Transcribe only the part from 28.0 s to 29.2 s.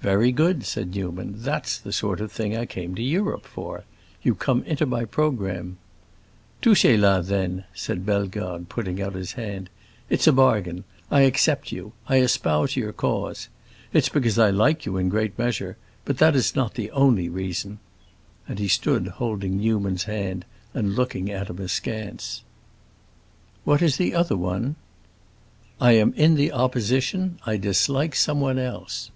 someone else."